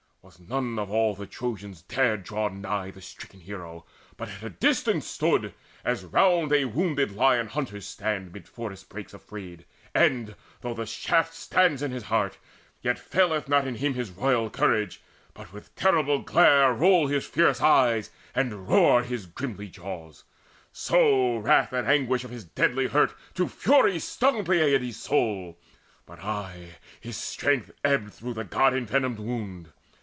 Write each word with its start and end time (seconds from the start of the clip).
Was 0.23 0.39
none 0.39 0.77
of 0.77 0.91
all 0.91 1.15
the 1.15 1.25
Trojans 1.25 1.81
dared 1.81 2.21
draw 2.23 2.47
nigh 2.47 2.91
The 2.91 3.01
stricken 3.01 3.39
hero, 3.39 3.85
but 4.17 4.29
at 4.43 4.59
distance 4.59 5.07
stood, 5.07 5.55
As 5.83 6.05
round 6.05 6.53
a 6.53 6.65
wounded 6.65 7.11
lion 7.11 7.47
hunters 7.47 7.87
stand 7.87 8.31
Mid 8.31 8.47
forest 8.47 8.87
brakes 8.87 9.15
afraid, 9.15 9.65
and, 9.95 10.35
though 10.61 10.75
the 10.75 10.85
shaft 10.85 11.33
Stands 11.33 11.81
in 11.81 11.89
his 11.89 12.03
heart, 12.03 12.37
yet 12.83 12.99
faileth 12.99 13.49
not 13.49 13.65
in 13.65 13.73
him 13.75 13.95
His 13.95 14.11
royal 14.11 14.51
courage, 14.51 15.01
but 15.33 15.51
with 15.51 15.73
terrible 15.75 16.19
glare 16.19 16.71
Roll 16.71 17.07
his 17.07 17.25
fierce 17.25 17.59
eyes, 17.59 18.11
and 18.35 18.69
roar 18.69 19.01
his 19.01 19.25
grimly 19.25 19.69
jaws; 19.69 20.23
So 20.71 21.37
wrath 21.37 21.73
and 21.73 21.87
anguish 21.87 22.23
of 22.23 22.29
his 22.31 22.43
deadly 22.43 22.85
hurt 22.87 23.15
To 23.33 23.47
fury 23.47 23.97
stung 23.97 24.45
Peleides' 24.45 24.97
soul; 24.97 25.57
but 26.05 26.19
aye 26.19 26.77
His 26.99 27.17
strength 27.17 27.71
ebbed 27.83 28.13
through 28.13 28.35
the 28.35 28.43
god 28.45 28.75
envenomed 28.75 29.17
wound. 29.17 29.71